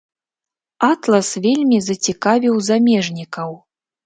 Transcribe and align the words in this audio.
Атлас 0.87 1.29
вельмі 1.45 1.77
зацікавіў 1.89 2.59
замежнікаў. 2.71 3.51